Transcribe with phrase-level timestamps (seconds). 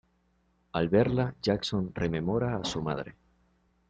[0.79, 3.15] Al verla, Jason rememora a su madre.